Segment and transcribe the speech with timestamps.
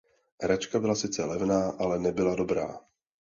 [0.43, 2.79] Hračka byla sice levná, ale nebyla dobrá!